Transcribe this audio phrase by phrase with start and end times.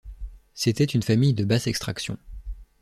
[0.55, 2.17] C’était une famille de basse extraction.